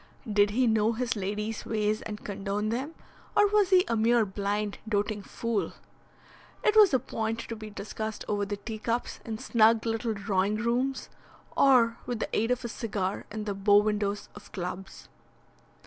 [0.27, 2.95] Did he know his lady's ways and condone them,
[3.37, 5.73] or was he a mere blind, doting fool?
[6.63, 11.09] It was a point to be discussed over the teacups in snug little drawing rooms,
[11.55, 15.07] or with the aid of a cigar in the bow windows of clubs.